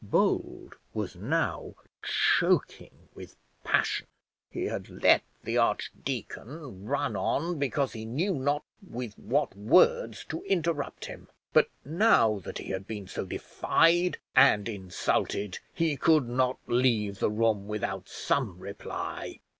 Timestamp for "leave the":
16.65-17.29